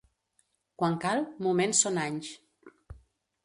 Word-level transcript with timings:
Quan 0.83 0.97
cal, 1.03 1.21
moments 1.49 1.85
són 1.87 2.03
anys. 2.07 2.33